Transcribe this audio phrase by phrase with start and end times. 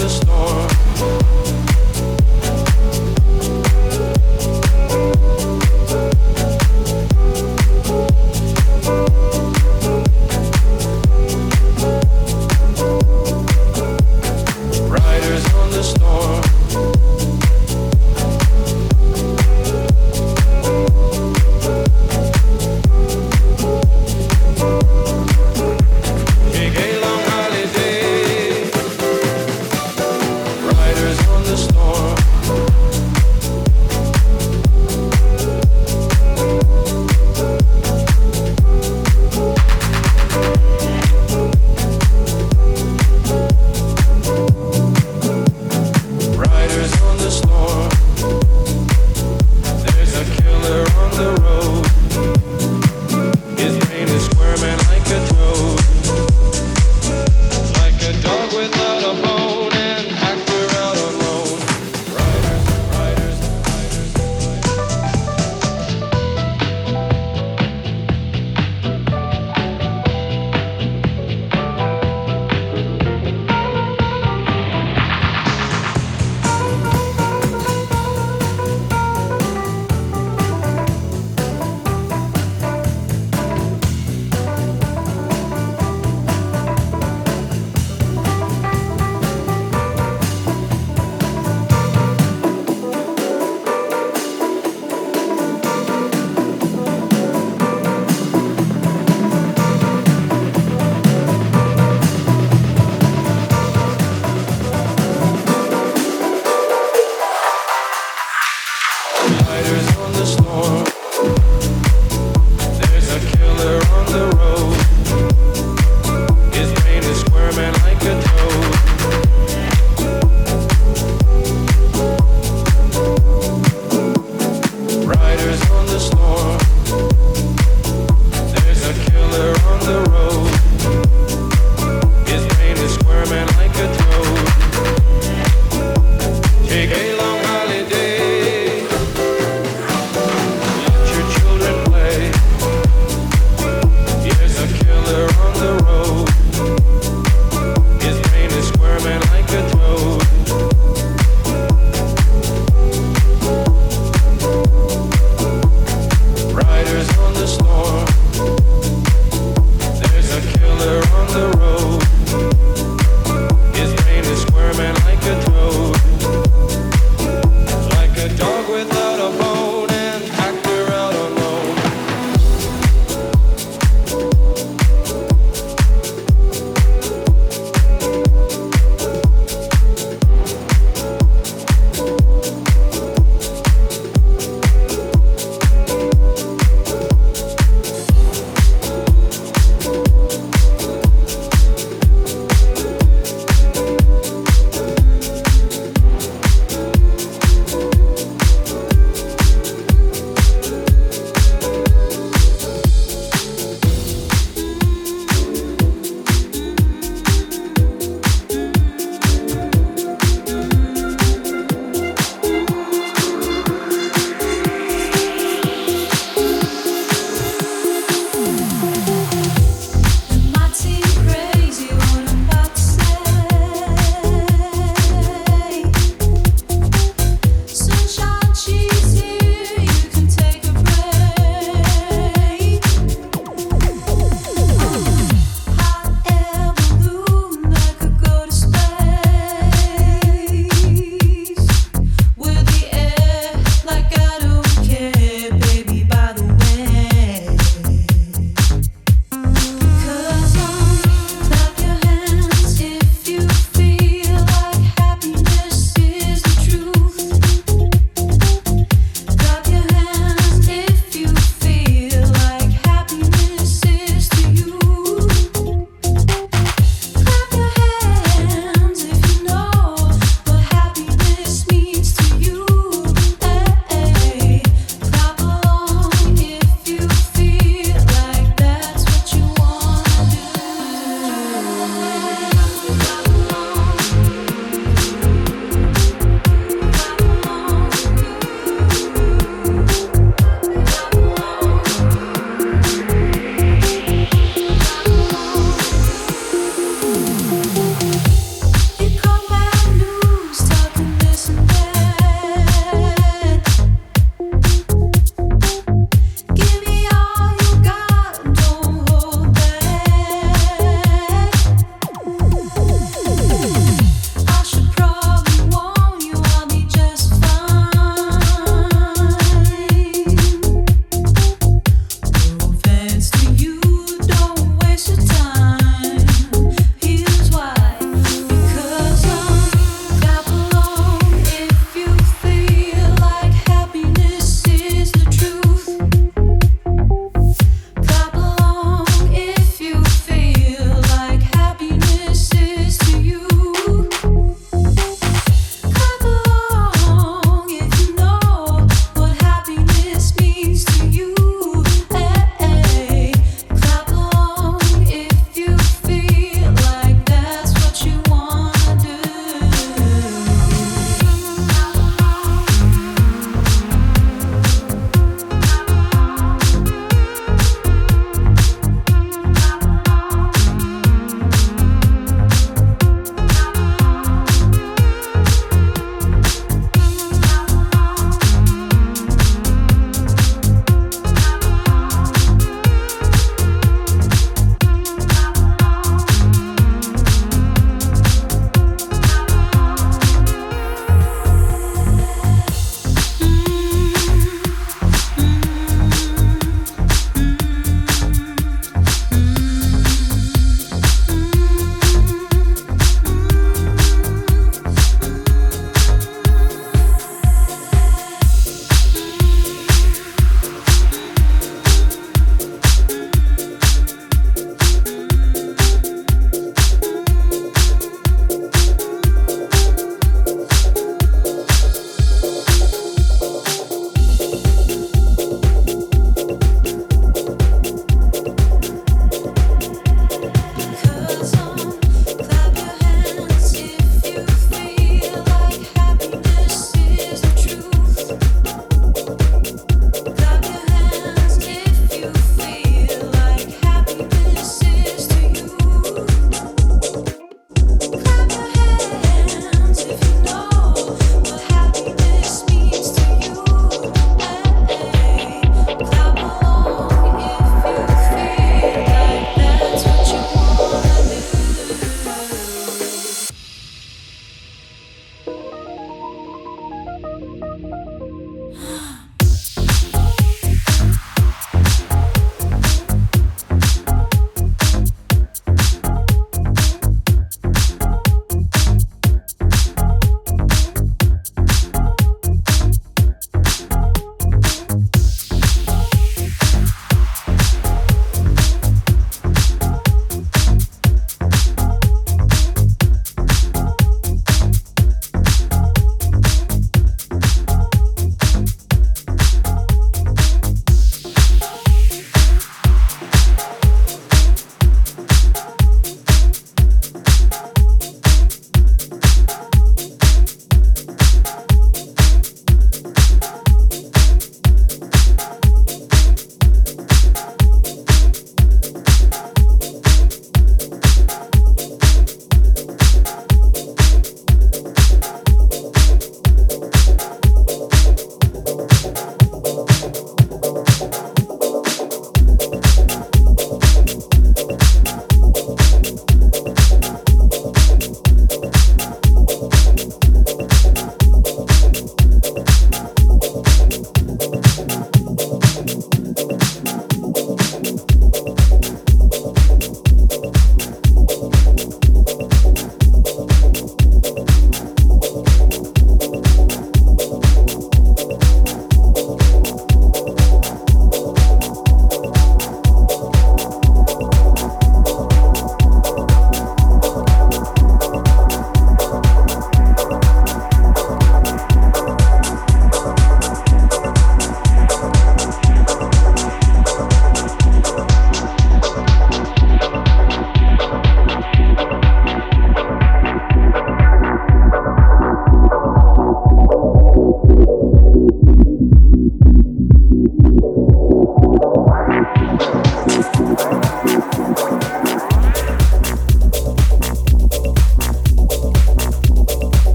[0.00, 0.69] Big A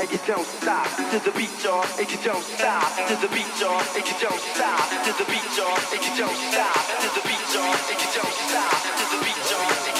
[0.00, 1.86] and you don't stop to the beat, y'all.
[1.98, 3.82] And you don't stop to the beat, y'all.
[3.94, 5.78] And you don't stop to the beat, y'all.
[5.92, 7.76] And you don't stop to the beat, y'all.
[7.90, 9.93] And you don't stop to the beat, y'all.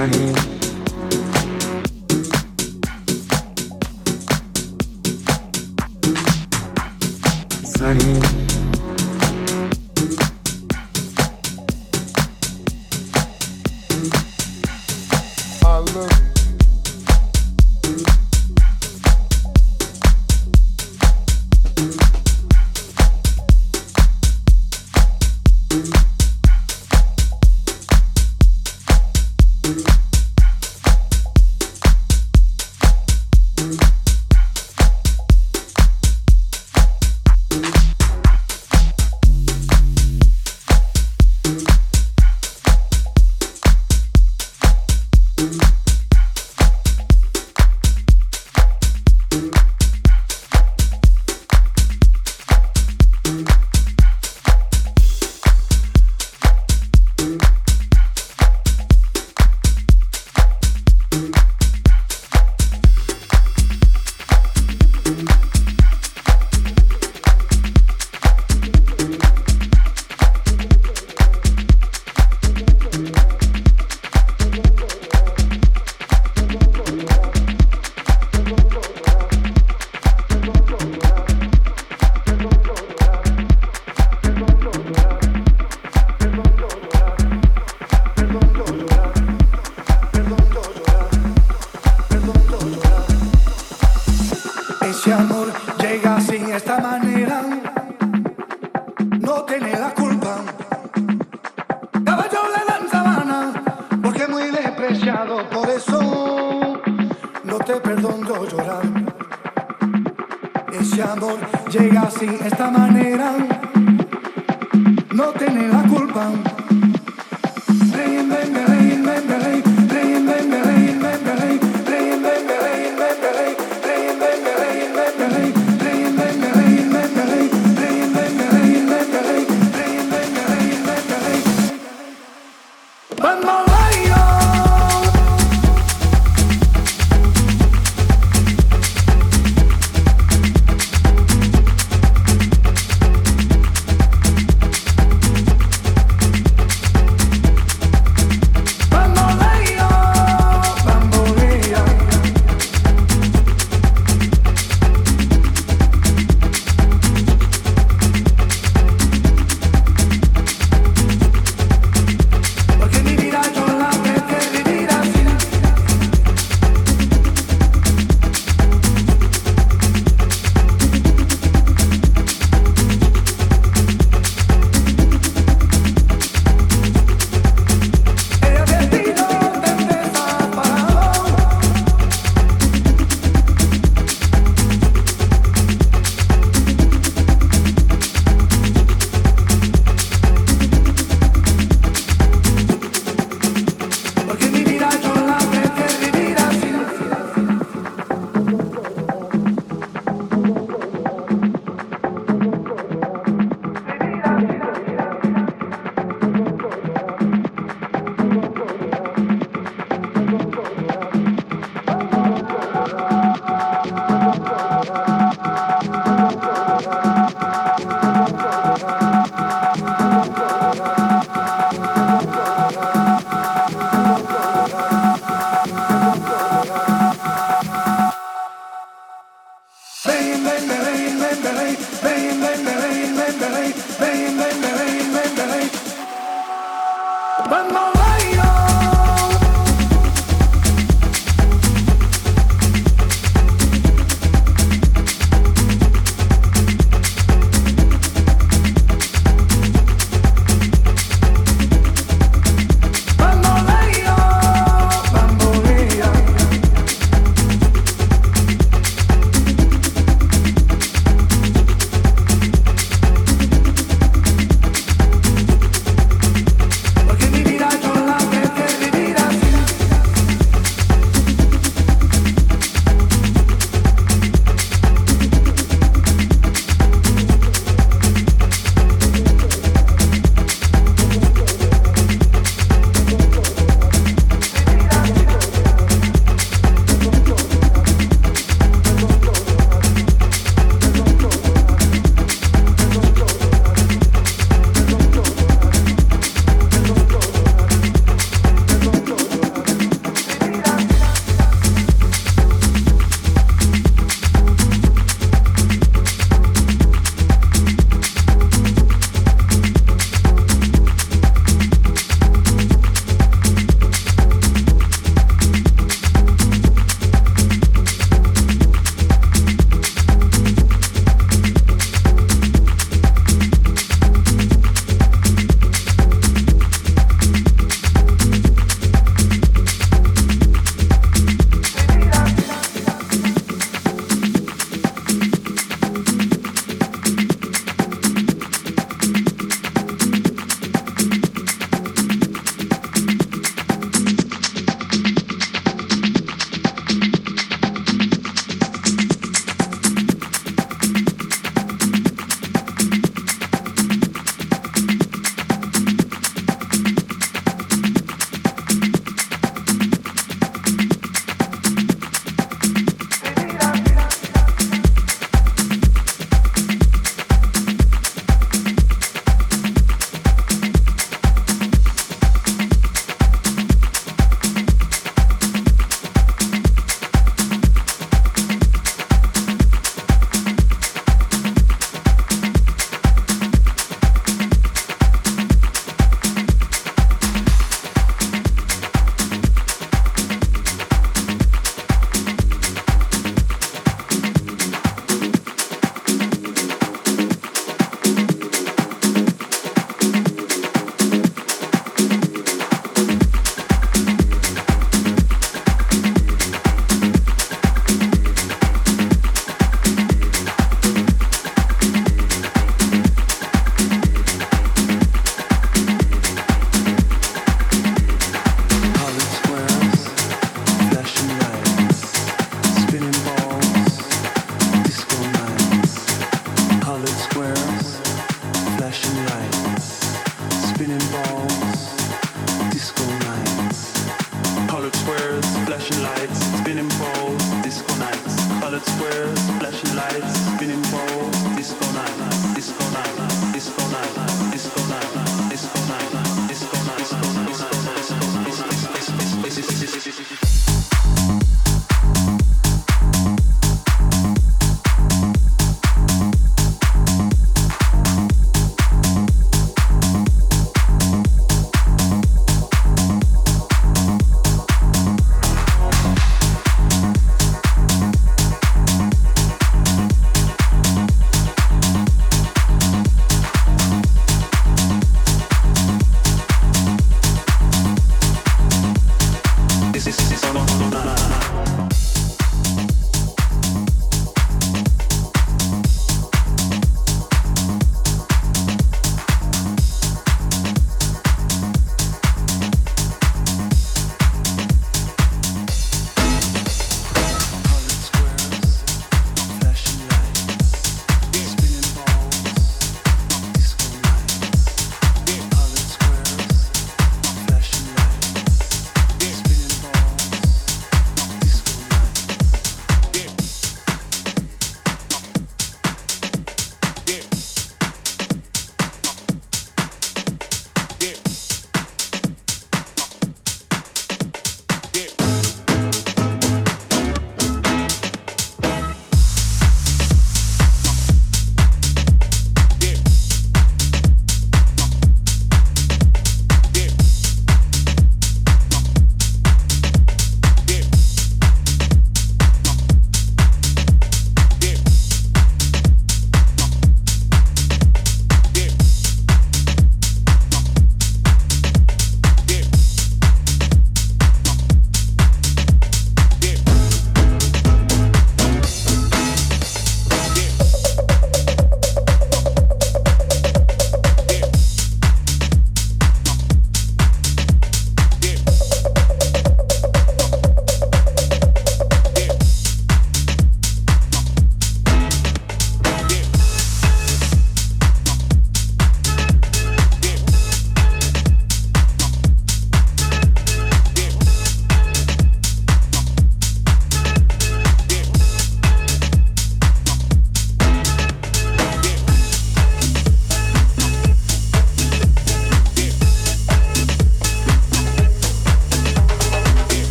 [0.00, 0.59] honey